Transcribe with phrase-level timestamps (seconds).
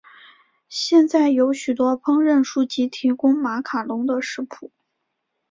[0.67, 4.71] 现在有许多烹饪书籍提供马卡龙的食谱。